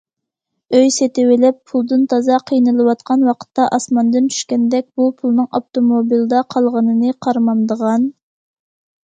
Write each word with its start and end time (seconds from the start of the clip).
ئۆي 0.77 0.85
سېتىۋېلىپ 0.93 1.59
پۇلدىن 1.71 2.07
تازا 2.13 2.39
قىينىلىۋاتقان 2.51 3.25
ۋاقىتتا 3.27 3.67
ئاسماندىن 3.77 4.31
چۈشكەندەك 4.37 4.89
بۇ 5.01 5.07
پۇلنىڭ 5.21 5.47
ئاپتوموبىلدا 5.59 6.43
قالغىنىنى 6.57 7.15
قارىمامدىغان. 7.29 8.11